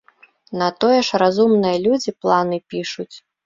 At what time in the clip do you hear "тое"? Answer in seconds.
0.85-0.95